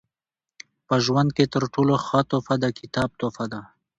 په 0.87 0.95
ژوند 1.05 1.29
کښي 1.37 1.45
تر 1.53 1.63
ټولو 1.73 1.93
ښه 2.05 2.19
تحفه 2.29 2.55
د 2.63 2.65
کتاب 2.79 3.09
تحفه 3.19 3.45
ده. 3.53 3.61